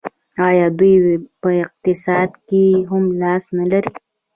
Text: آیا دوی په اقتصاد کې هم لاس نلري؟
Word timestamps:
آیا 0.47 0.67
دوی 0.77 0.95
په 1.41 1.49
اقتصاد 1.63 2.29
کې 2.47 2.63
هم 2.89 3.03
لاس 3.21 3.43
نلري؟ 3.57 3.91